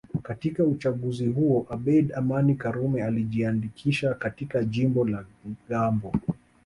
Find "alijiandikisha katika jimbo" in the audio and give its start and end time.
3.03-5.05